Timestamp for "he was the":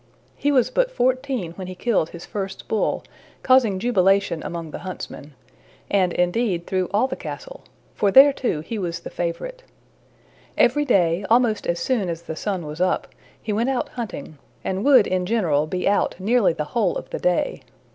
8.61-9.11